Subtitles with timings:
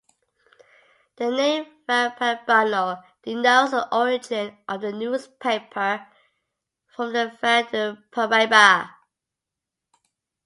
[1.17, 6.07] The name "ValeParaibano" denotes the origin of the newspaper,
[6.87, 8.95] from the Vale do Paraiba.